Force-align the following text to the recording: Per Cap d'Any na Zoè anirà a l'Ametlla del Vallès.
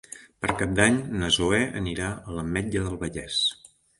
Per 0.43 0.53
Cap 0.61 0.71
d'Any 0.79 0.95
na 1.23 1.29
Zoè 1.35 1.59
anirà 1.83 2.09
a 2.15 2.35
l'Ametlla 2.39 2.85
del 2.89 3.01
Vallès. 3.05 3.39